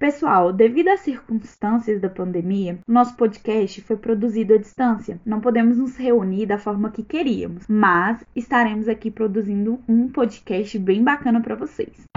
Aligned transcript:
Pessoal, 0.00 0.50
devido 0.50 0.88
às 0.88 1.00
circunstâncias 1.00 2.00
da 2.00 2.08
pandemia, 2.08 2.78
nosso 2.88 3.14
podcast 3.18 3.82
foi 3.82 3.98
produzido 3.98 4.54
à 4.54 4.56
distância. 4.56 5.20
Não 5.26 5.42
podemos 5.42 5.76
nos 5.76 5.94
reunir 5.94 6.46
da 6.46 6.56
forma 6.56 6.90
que 6.90 7.02
queríamos, 7.02 7.66
mas 7.68 8.24
estaremos 8.34 8.88
aqui 8.88 9.10
produzindo 9.10 9.78
um 9.86 10.08
podcast 10.08 10.78
bem 10.78 11.04
bacana 11.04 11.42
para 11.42 11.54
vocês. 11.54 12.08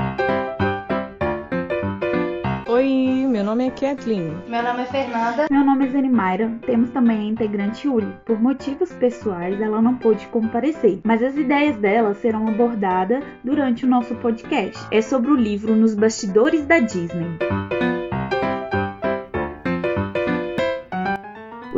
Meu 3.43 3.49
nome 3.49 3.67
é 3.67 3.71
Kathleen. 3.71 4.37
Meu 4.47 4.63
nome 4.63 4.83
é 4.83 4.85
Fernanda. 4.85 5.47
Meu 5.51 5.65
nome 5.65 5.85
é 5.85 5.91
Zenimaira. 5.91 6.49
Temos 6.65 6.89
também 6.91 7.19
a 7.19 7.23
integrante 7.25 7.89
Uli. 7.89 8.07
Por 8.23 8.41
motivos 8.41 8.93
pessoais, 8.93 9.59
ela 9.59 9.81
não 9.81 9.97
pôde 9.97 10.25
comparecer, 10.27 11.01
mas 11.03 11.21
as 11.21 11.35
ideias 11.35 11.75
dela 11.75 12.13
serão 12.13 12.47
abordadas 12.47 13.21
durante 13.43 13.85
o 13.85 13.89
nosso 13.89 14.15
podcast. 14.15 14.81
É 14.89 15.01
sobre 15.01 15.29
o 15.29 15.35
livro 15.35 15.75
Nos 15.75 15.93
Bastidores 15.93 16.65
da 16.65 16.79
Disney. 16.79 17.37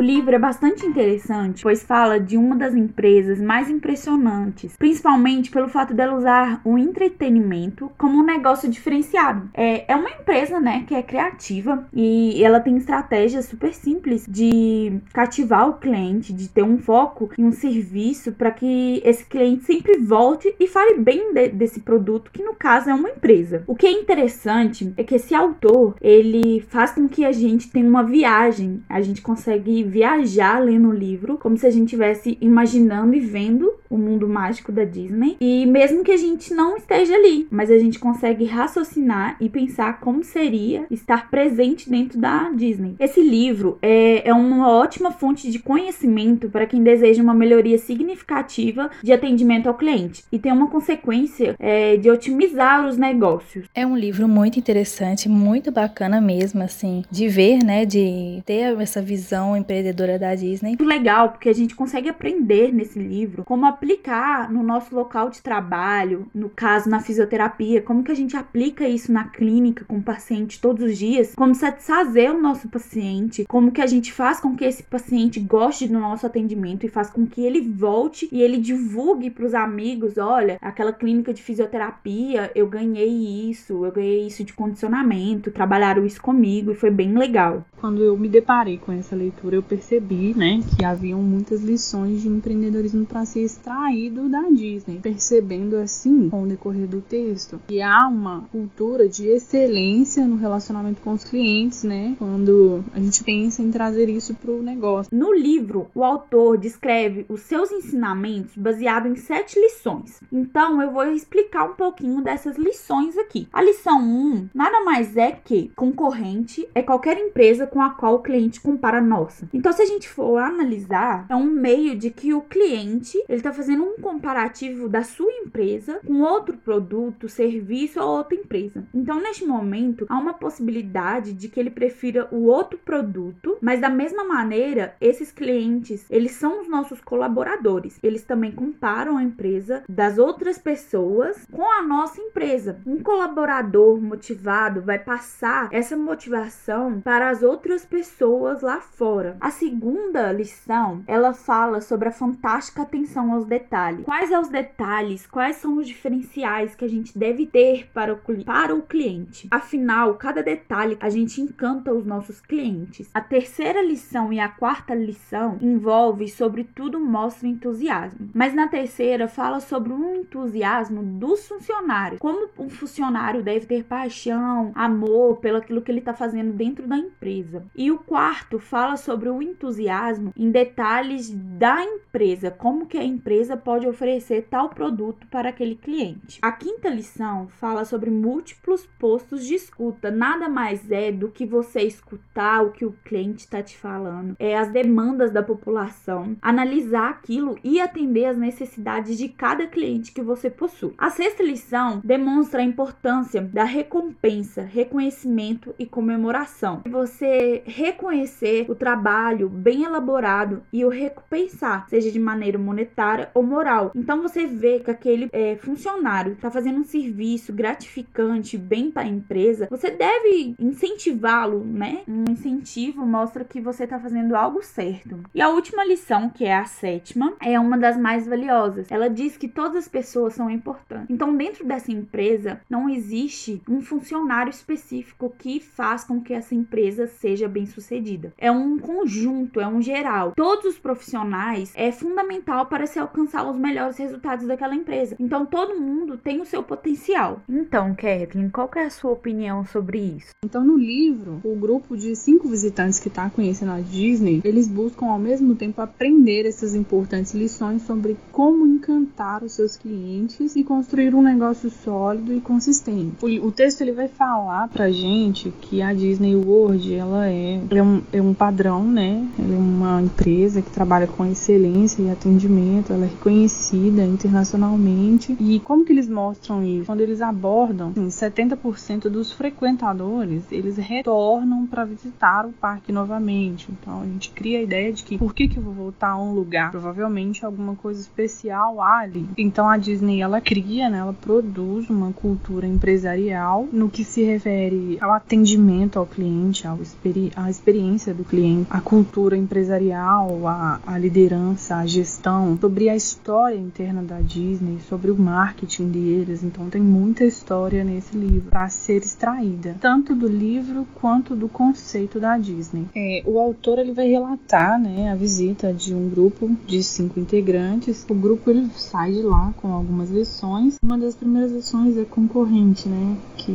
Livro 0.06 0.34
é 0.34 0.38
bastante 0.38 0.86
interessante, 0.86 1.62
pois 1.62 1.82
fala 1.82 2.20
de 2.20 2.36
uma 2.36 2.54
das 2.54 2.74
empresas 2.74 3.40
mais 3.40 3.68
impressionantes, 3.68 4.76
principalmente 4.76 5.50
pelo 5.50 5.68
fato 5.68 5.92
dela 5.92 6.16
usar 6.16 6.60
o 6.64 6.78
entretenimento 6.78 7.90
como 7.98 8.18
um 8.18 8.24
negócio 8.24 8.70
diferenciado. 8.70 9.50
É, 9.52 9.92
é 9.92 9.96
uma 9.96 10.10
empresa, 10.10 10.60
né, 10.60 10.84
que 10.86 10.94
é 10.94 11.02
criativa 11.02 11.86
e 11.92 12.42
ela 12.42 12.60
tem 12.60 12.76
estratégias 12.76 13.46
super 13.46 13.74
simples 13.74 14.24
de 14.28 15.00
cativar 15.12 15.68
o 15.68 15.74
cliente, 15.74 16.32
de 16.32 16.48
ter 16.48 16.62
um 16.62 16.78
foco 16.78 17.30
em 17.36 17.44
um 17.44 17.52
serviço 17.52 18.32
para 18.32 18.50
que 18.50 19.02
esse 19.04 19.24
cliente 19.24 19.64
sempre 19.64 19.98
volte 19.98 20.54
e 20.60 20.68
fale 20.68 20.98
bem 20.98 21.32
de, 21.32 21.48
desse 21.48 21.80
produto, 21.80 22.30
que 22.32 22.42
no 22.42 22.54
caso 22.54 22.90
é 22.90 22.94
uma 22.94 23.10
empresa. 23.10 23.64
O 23.66 23.74
que 23.74 23.86
é 23.86 23.90
interessante 23.90 24.92
é 24.96 25.02
que 25.02 25.16
esse 25.16 25.34
autor, 25.34 25.96
ele 26.00 26.60
faz 26.68 26.92
com 26.92 27.08
que 27.08 27.24
a 27.24 27.32
gente 27.32 27.70
tenha 27.70 27.88
uma 27.88 28.04
viagem, 28.04 28.82
a 28.88 29.00
gente 29.00 29.20
consegue 29.22 29.82
viajar 29.96 30.62
lendo 30.62 30.90
o 30.90 30.92
livro, 30.92 31.38
como 31.38 31.56
se 31.56 31.66
a 31.66 31.70
gente 31.70 31.84
estivesse 31.84 32.36
imaginando 32.38 33.14
e 33.14 33.20
vendo 33.20 33.72
o 33.90 33.96
mundo 33.96 34.28
mágico 34.28 34.72
da 34.72 34.84
Disney. 34.84 35.36
E 35.40 35.66
mesmo 35.66 36.04
que 36.04 36.12
a 36.12 36.16
gente 36.16 36.52
não 36.54 36.76
esteja 36.76 37.14
ali, 37.14 37.46
mas 37.50 37.70
a 37.70 37.78
gente 37.78 37.98
consegue 37.98 38.44
raciocinar 38.44 39.36
e 39.40 39.48
pensar 39.48 40.00
como 40.00 40.22
seria 40.22 40.86
estar 40.90 41.30
presente 41.30 41.88
dentro 41.90 42.18
da 42.18 42.50
Disney. 42.50 42.94
Esse 42.98 43.20
livro 43.20 43.78
é, 43.82 44.28
é 44.28 44.32
uma 44.32 44.70
ótima 44.70 45.10
fonte 45.10 45.50
de 45.50 45.58
conhecimento 45.58 46.48
para 46.48 46.66
quem 46.66 46.82
deseja 46.82 47.22
uma 47.22 47.34
melhoria 47.34 47.78
significativa 47.78 48.90
de 49.02 49.12
atendimento 49.12 49.68
ao 49.68 49.74
cliente 49.74 50.24
e 50.30 50.38
tem 50.38 50.52
uma 50.52 50.68
consequência 50.68 51.54
é, 51.58 51.96
de 51.96 52.10
otimizar 52.10 52.86
os 52.86 52.96
negócios. 52.96 53.66
É 53.74 53.86
um 53.86 53.96
livro 53.96 54.28
muito 54.28 54.58
interessante, 54.58 55.28
muito 55.28 55.70
bacana 55.70 56.20
mesmo, 56.20 56.62
assim, 56.62 57.04
de 57.10 57.28
ver, 57.28 57.62
né, 57.64 57.84
de 57.84 58.42
ter 58.44 58.78
essa 58.80 59.02
visão 59.02 59.56
empreendedora 59.56 60.18
da 60.18 60.34
Disney. 60.34 60.70
Muito 60.70 60.84
legal, 60.84 61.30
porque 61.30 61.48
a 61.48 61.54
gente 61.54 61.74
consegue 61.74 62.08
aprender 62.08 62.72
nesse 62.72 62.98
livro 62.98 63.44
como 63.44 63.66
aplicar 63.76 64.50
no 64.50 64.62
nosso 64.62 64.94
local 64.94 65.28
de 65.28 65.42
trabalho, 65.42 66.26
no 66.34 66.48
caso 66.48 66.88
na 66.88 67.00
fisioterapia, 67.00 67.82
como 67.82 68.02
que 68.02 68.10
a 68.10 68.16
gente 68.16 68.36
aplica 68.36 68.88
isso 68.88 69.12
na 69.12 69.24
clínica 69.24 69.84
com 69.84 69.98
o 69.98 70.02
paciente 70.02 70.60
todos 70.60 70.82
os 70.84 70.96
dias, 70.96 71.34
como 71.36 71.54
satisfazer 71.54 72.30
o 72.32 72.40
nosso 72.40 72.68
paciente, 72.68 73.44
como 73.46 73.70
que 73.70 73.82
a 73.82 73.86
gente 73.86 74.12
faz 74.12 74.40
com 74.40 74.56
que 74.56 74.64
esse 74.64 74.82
paciente 74.82 75.38
goste 75.38 75.86
do 75.86 75.98
nosso 75.98 76.26
atendimento 76.26 76.86
e 76.86 76.88
faz 76.88 77.10
com 77.10 77.26
que 77.26 77.42
ele 77.42 77.60
volte 77.60 78.28
e 78.32 78.40
ele 78.40 78.58
divulgue 78.58 79.30
para 79.30 79.44
os 79.44 79.54
amigos, 79.54 80.16
olha, 80.16 80.58
aquela 80.60 80.92
clínica 80.92 81.32
de 81.34 81.42
fisioterapia, 81.42 82.50
eu 82.54 82.66
ganhei 82.66 83.50
isso, 83.50 83.84
eu 83.84 83.92
ganhei 83.92 84.26
isso 84.26 84.42
de 84.42 84.52
condicionamento, 84.52 85.50
trabalharam 85.50 86.04
isso 86.04 86.20
comigo 86.20 86.72
e 86.72 86.74
foi 86.74 86.90
bem 86.90 87.16
legal. 87.16 87.64
Quando 87.78 88.02
eu 88.02 88.16
me 88.16 88.28
deparei 88.28 88.78
com 88.78 88.92
essa 88.92 89.14
leitura, 89.14 89.56
eu 89.56 89.62
percebi, 89.62 90.34
né, 90.34 90.60
que 90.76 90.84
haviam 90.84 91.22
muitas 91.22 91.62
lições 91.62 92.22
de 92.22 92.28
empreendedorismo 92.28 93.04
para 93.04 93.24
ser 93.24 93.42
extraído 93.66 94.28
da 94.28 94.42
Disney, 94.42 95.00
percebendo 95.02 95.76
assim, 95.76 96.30
com 96.30 96.44
o 96.44 96.46
decorrer 96.46 96.86
do 96.86 97.00
texto, 97.00 97.60
que 97.66 97.82
há 97.82 98.06
uma 98.06 98.42
cultura 98.52 99.08
de 99.08 99.26
excelência 99.26 100.24
no 100.24 100.36
relacionamento 100.36 101.02
com 101.02 101.12
os 101.12 101.24
clientes, 101.24 101.82
né, 101.82 102.14
quando 102.16 102.84
a 102.94 103.00
gente 103.00 103.24
pensa 103.24 103.62
em 103.62 103.72
trazer 103.72 104.08
isso 104.08 104.34
para 104.34 104.52
o 104.52 104.62
negócio. 104.62 105.10
No 105.12 105.34
livro, 105.34 105.88
o 105.94 106.04
autor 106.04 106.56
descreve 106.58 107.26
os 107.28 107.40
seus 107.40 107.72
ensinamentos 107.72 108.52
baseado 108.56 109.08
em 109.08 109.16
sete 109.16 109.58
lições. 109.58 110.20
Então, 110.30 110.80
eu 110.80 110.92
vou 110.92 111.04
explicar 111.06 111.64
um 111.64 111.74
pouquinho 111.74 112.22
dessas 112.22 112.56
lições 112.56 113.18
aqui. 113.18 113.48
A 113.52 113.62
lição 113.62 114.00
1 114.00 114.04
um, 114.04 114.48
nada 114.54 114.84
mais 114.84 115.16
é 115.16 115.32
que 115.32 115.72
concorrente 115.74 116.68
é 116.72 116.82
qualquer 116.82 117.18
empresa 117.18 117.66
com 117.66 117.82
a 117.82 117.90
qual 117.90 118.14
o 118.14 118.22
cliente 118.22 118.60
compara 118.60 118.98
a 118.98 119.02
nossa. 119.02 119.48
Então, 119.52 119.72
se 119.72 119.82
a 119.82 119.86
gente 119.86 120.08
for 120.08 120.38
analisar, 120.38 121.26
é 121.28 121.34
um 121.34 121.46
meio 121.46 121.96
de 121.96 122.10
que 122.10 122.32
o 122.32 122.42
cliente 122.42 123.18
ele 123.28 123.38
está 123.38 123.55
fazendo 123.56 123.84
um 123.84 123.96
comparativo 123.96 124.88
da 124.88 125.02
sua 125.02 125.32
empresa 125.32 126.00
com 126.06 126.20
outro 126.20 126.56
produto, 126.56 127.28
serviço 127.28 128.00
ou 128.00 128.18
outra 128.18 128.36
empresa. 128.36 128.84
Então, 128.94 129.20
neste 129.20 129.44
momento, 129.44 130.06
há 130.08 130.18
uma 130.18 130.34
possibilidade 130.34 131.32
de 131.32 131.48
que 131.48 131.58
ele 131.58 131.70
prefira 131.70 132.28
o 132.30 132.44
outro 132.44 132.78
produto, 132.78 133.56
mas 133.60 133.80
da 133.80 133.88
mesma 133.88 134.24
maneira, 134.24 134.94
esses 135.00 135.32
clientes 135.32 136.06
eles 136.10 136.32
são 136.32 136.60
os 136.60 136.68
nossos 136.68 137.00
colaboradores. 137.00 137.98
Eles 138.02 138.22
também 138.22 138.52
comparam 138.52 139.16
a 139.16 139.22
empresa 139.22 139.82
das 139.88 140.18
outras 140.18 140.58
pessoas 140.58 141.46
com 141.50 141.70
a 141.70 141.82
nossa 141.82 142.20
empresa. 142.20 142.80
Um 142.86 143.02
colaborador 143.02 144.00
motivado 144.00 144.82
vai 144.82 144.98
passar 144.98 145.68
essa 145.72 145.96
motivação 145.96 147.00
para 147.00 147.30
as 147.30 147.42
outras 147.42 147.84
pessoas 147.84 148.62
lá 148.62 148.80
fora. 148.80 149.36
A 149.40 149.50
segunda 149.50 150.32
lição, 150.32 151.02
ela 151.06 151.32
fala 151.32 151.80
sobre 151.80 152.08
a 152.08 152.12
fantástica 152.12 152.82
atenção 152.82 153.32
aos 153.32 153.45
detalhes. 153.46 154.04
Quais 154.04 154.28
são 154.28 154.40
os 154.42 154.48
detalhes? 154.48 155.26
Quais 155.26 155.56
são 155.56 155.78
os 155.78 155.86
diferenciais 155.86 156.74
que 156.74 156.84
a 156.84 156.88
gente 156.88 157.16
deve 157.16 157.46
ter 157.46 157.88
para 157.92 158.12
o, 158.12 158.44
para 158.44 158.74
o 158.74 158.82
cliente? 158.82 159.46
Afinal, 159.50 160.14
cada 160.14 160.42
detalhe 160.42 160.96
a 161.00 161.08
gente 161.08 161.40
encanta 161.40 161.92
os 161.92 162.04
nossos 162.04 162.40
clientes. 162.40 163.08
A 163.14 163.20
terceira 163.20 163.80
lição 163.82 164.32
e 164.32 164.40
a 164.40 164.48
quarta 164.48 164.94
lição 164.94 165.58
envolve 165.60 166.28
sobretudo 166.28 166.98
mostra 166.98 167.46
entusiasmo. 167.46 168.30
Mas 168.34 168.52
na 168.52 168.66
terceira 168.66 169.28
fala 169.28 169.60
sobre 169.60 169.92
um 169.92 170.16
entusiasmo 170.16 171.02
dos 171.02 171.46
funcionários. 171.46 172.18
Como 172.20 172.48
um 172.58 172.68
funcionário 172.68 173.42
deve 173.42 173.66
ter 173.66 173.84
paixão, 173.84 174.72
amor 174.74 175.36
pelo 175.36 175.58
aquilo 175.58 175.82
que 175.82 175.90
ele 175.90 176.00
está 176.00 176.14
fazendo 176.14 176.52
dentro 176.52 176.86
da 176.86 176.96
empresa. 176.96 177.64
E 177.76 177.90
o 177.90 177.98
quarto 177.98 178.58
fala 178.58 178.96
sobre 178.96 179.28
o 179.28 179.36
o 179.36 179.42
entusiasmo 179.42 180.32
em 180.36 180.50
detalhes 180.50 181.30
da 181.30 181.84
empresa, 181.84 182.50
como 182.50 182.86
que 182.86 182.96
a 182.96 183.04
empresa 183.04 183.35
pode 183.56 183.86
oferecer 183.86 184.46
tal 184.48 184.70
produto 184.70 185.26
para 185.26 185.48
aquele 185.48 185.74
cliente. 185.74 186.38
A 186.40 186.52
quinta 186.52 186.88
lição 186.88 187.48
fala 187.48 187.84
sobre 187.84 188.10
múltiplos 188.10 188.86
postos 188.98 189.44
de 189.44 189.54
escuta. 189.54 190.10
Nada 190.10 190.48
mais 190.48 190.90
é 190.90 191.10
do 191.12 191.28
que 191.28 191.44
você 191.44 191.82
escutar 191.82 192.64
o 192.64 192.70
que 192.70 192.84
o 192.84 192.92
cliente 193.04 193.40
está 193.40 193.62
te 193.62 193.76
falando, 193.76 194.36
é 194.38 194.56
as 194.56 194.70
demandas 194.70 195.30
da 195.30 195.42
população, 195.42 196.36
analisar 196.40 197.10
aquilo 197.10 197.56
e 197.62 197.80
atender 197.80 198.26
as 198.26 198.38
necessidades 198.38 199.18
de 199.18 199.28
cada 199.28 199.66
cliente 199.66 200.12
que 200.12 200.22
você 200.22 200.48
possui. 200.48 200.94
A 200.96 201.10
sexta 201.10 201.42
lição 201.42 202.00
demonstra 202.04 202.60
a 202.60 202.64
importância 202.64 203.42
da 203.42 203.64
recompensa, 203.64 204.62
reconhecimento 204.62 205.74
e 205.78 205.86
comemoração. 205.86 206.82
Você 206.88 207.62
reconhecer 207.66 208.66
o 208.68 208.74
trabalho 208.74 209.48
bem 209.48 209.84
elaborado 209.84 210.62
e 210.72 210.84
o 210.84 210.88
recompensar, 210.88 211.88
seja 211.88 212.10
de 212.10 212.18
maneira 212.18 212.58
monetária 212.58 213.25
ou 213.34 213.42
moral. 213.42 213.90
Então 213.94 214.22
você 214.22 214.46
vê 214.46 214.80
que 214.80 214.90
aquele 214.90 215.28
é, 215.32 215.56
funcionário 215.56 216.32
está 216.32 216.50
fazendo 216.50 216.80
um 216.80 216.84
serviço 216.84 217.52
gratificante 217.52 218.56
bem 218.56 218.90
para 218.90 219.02
a 219.02 219.08
empresa, 219.08 219.68
você 219.70 219.90
deve 219.90 220.54
incentivá-lo, 220.58 221.64
né? 221.64 222.02
Um 222.08 222.24
incentivo 222.30 223.04
mostra 223.06 223.44
que 223.44 223.60
você 223.60 223.84
está 223.84 223.98
fazendo 223.98 224.34
algo 224.34 224.62
certo. 224.62 225.18
E 225.34 225.40
a 225.40 225.48
última 225.48 225.84
lição, 225.84 226.28
que 226.28 226.44
é 226.44 226.56
a 226.56 226.64
sétima, 226.64 227.34
é 227.40 227.58
uma 227.58 227.76
das 227.76 227.96
mais 227.96 228.26
valiosas. 228.26 228.90
Ela 228.90 229.08
diz 229.08 229.36
que 229.36 229.48
todas 229.48 229.76
as 229.76 229.88
pessoas 229.88 230.34
são 230.34 230.50
importantes. 230.50 231.10
Então, 231.10 231.36
dentro 231.36 231.64
dessa 231.64 231.92
empresa, 231.92 232.60
não 232.68 232.88
existe 232.88 233.60
um 233.68 233.80
funcionário 233.80 234.50
específico 234.50 235.34
que 235.38 235.60
faz 235.60 236.04
com 236.04 236.20
que 236.20 236.32
essa 236.32 236.54
empresa 236.54 237.06
seja 237.06 237.48
bem 237.48 237.66
sucedida. 237.66 238.32
É 238.38 238.50
um 238.50 238.78
conjunto 238.78 239.60
é 239.60 239.66
um 239.66 239.82
geral. 239.82 240.32
Todos 240.36 240.64
os 240.64 240.78
profissionais 240.78 241.72
é 241.74 241.90
fundamental 241.90 242.66
para 242.66 242.86
se 242.86 242.98
alcançar 242.98 243.15
os 243.22 243.56
melhores 243.56 243.96
resultados 243.96 244.46
daquela 244.46 244.74
empresa. 244.74 245.16
Então 245.18 245.46
todo 245.46 245.80
mundo 245.80 246.16
tem 246.16 246.40
o 246.40 246.46
seu 246.46 246.62
potencial. 246.62 247.40
Então, 247.48 247.94
Kathleen, 247.94 248.50
qual 248.50 248.70
é 248.76 248.84
a 248.84 248.90
sua 248.90 249.12
opinião 249.12 249.64
sobre 249.64 249.98
isso? 249.98 250.30
Então, 250.44 250.64
no 250.64 250.76
livro, 250.76 251.40
o 251.44 251.56
grupo 251.56 251.96
de 251.96 252.14
cinco 252.14 252.48
visitantes 252.48 252.98
que 252.98 253.08
está 253.08 253.28
conhecendo 253.30 253.72
a 253.72 253.80
Disney, 253.80 254.40
eles 254.44 254.68
buscam 254.68 255.06
ao 255.06 255.18
mesmo 255.18 255.54
tempo 255.54 255.80
aprender 255.80 256.46
essas 256.46 256.74
importantes 256.74 257.34
lições 257.34 257.82
sobre 257.82 258.16
como 258.32 258.66
encantar 258.66 259.42
os 259.42 259.52
seus 259.52 259.76
clientes 259.76 260.54
e 260.56 260.62
construir 260.62 261.14
um 261.14 261.22
negócio 261.22 261.70
sólido 261.70 262.32
e 262.32 262.40
consistente. 262.40 263.24
O, 263.24 263.46
o 263.46 263.52
texto 263.52 263.80
ele 263.80 263.92
vai 263.92 264.08
falar 264.08 264.68
pra 264.68 264.90
gente 264.90 265.52
que 265.60 265.82
a 265.82 265.92
Disney 265.92 266.36
World 266.36 266.94
ela 266.94 267.28
é, 267.28 267.60
é, 267.70 267.82
um, 267.82 268.02
é 268.12 268.22
um 268.22 268.34
padrão, 268.34 268.84
né? 268.84 269.26
Ela 269.38 269.54
é 269.54 269.58
uma 269.58 270.02
empresa 270.02 270.62
que 270.62 270.70
trabalha 270.70 271.06
com 271.06 271.24
excelência 271.26 272.02
e 272.02 272.10
atendimento, 272.10 272.92
ela 272.92 273.05
é 273.06 273.08
reconhecida 273.08 274.04
internacionalmente. 274.04 275.36
E 275.40 275.60
como 275.60 275.84
que 275.84 275.92
eles 275.92 276.08
mostram 276.08 276.64
isso? 276.64 276.86
Quando 276.86 277.00
eles 277.00 277.22
abordam, 277.22 277.90
assim, 277.90 278.08
70% 278.08 279.08
dos 279.08 279.32
frequentadores, 279.32 280.42
eles 280.50 280.76
retornam 280.76 281.66
para 281.66 281.84
visitar 281.84 282.46
o 282.46 282.52
parque 282.52 282.92
novamente. 282.92 283.68
Então 283.70 284.02
a 284.02 284.04
gente 284.04 284.30
cria 284.30 284.58
a 284.58 284.62
ideia 284.62 284.92
de 284.92 285.02
que 285.04 285.18
por 285.18 285.34
que 285.34 285.48
que 285.48 285.56
eu 285.56 285.62
vou 285.62 285.72
voltar 285.72 286.10
a 286.10 286.18
um 286.18 286.34
lugar? 286.34 286.70
Provavelmente 286.70 287.44
alguma 287.44 287.74
coisa 287.74 288.00
especial 288.00 288.82
ali. 288.82 289.26
Então 289.36 289.68
a 289.68 289.76
Disney 289.76 290.20
ela 290.20 290.40
cria, 290.40 290.88
né? 290.88 290.98
Ela 290.98 291.12
produz 291.12 291.88
uma 291.88 292.12
cultura 292.12 292.66
empresarial 292.66 293.68
no 293.72 293.88
que 293.88 294.04
se 294.04 294.22
refere 294.22 294.98
ao 295.00 295.12
atendimento 295.12 295.98
ao 295.98 296.06
cliente, 296.06 296.66
ao 296.66 296.80
experi 296.80 297.32
à 297.36 297.48
experiência 297.50 298.12
do 298.12 298.24
cliente, 298.24 298.66
à 298.70 298.80
cultura 298.80 299.36
empresarial, 299.36 300.46
à 300.46 300.98
liderança, 300.98 301.76
à 301.76 301.86
gestão, 301.86 302.56
sobre 302.60 302.85
a 302.88 302.96
história 302.96 303.56
interna 303.56 304.02
da 304.02 304.20
Disney, 304.20 304.78
sobre 304.88 305.10
o 305.10 305.16
marketing 305.16 305.88
deles. 305.88 306.42
Então 306.42 306.68
tem 306.68 306.80
muita 306.80 307.24
história 307.24 307.84
nesse 307.84 308.16
livro 308.16 308.50
para 308.50 308.68
ser 308.68 309.02
extraída, 309.02 309.76
tanto 309.80 310.14
do 310.14 310.28
livro 310.28 310.86
quanto 310.94 311.34
do 311.34 311.48
conceito 311.48 312.20
da 312.20 312.36
Disney. 312.36 312.86
É, 312.94 313.22
o 313.26 313.38
autor 313.38 313.78
ele 313.78 313.92
vai 313.92 314.08
relatar, 314.08 314.80
né, 314.80 315.10
a 315.10 315.14
visita 315.14 315.72
de 315.72 315.94
um 315.94 316.08
grupo 316.08 316.50
de 316.66 316.82
cinco 316.82 317.18
integrantes. 317.20 318.04
O 318.08 318.14
grupo 318.14 318.50
ele 318.50 318.70
sai 318.76 319.12
de 319.12 319.22
lá 319.22 319.52
com 319.56 319.72
algumas 319.72 320.10
lições. 320.10 320.76
Uma 320.82 320.98
das 320.98 321.14
primeiras 321.14 321.52
lições 321.52 321.96
é 321.96 322.04
concorrente, 322.04 322.88
né, 322.88 323.16
que 323.36 323.52